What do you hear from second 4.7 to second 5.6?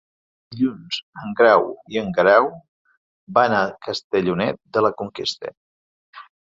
de la Conquesta.